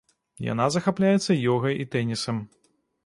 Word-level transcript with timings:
Яна 0.45 0.65
захапляецца 0.75 1.35
ёгай 1.53 1.79
і 1.85 1.89
тэнісам. 1.97 2.41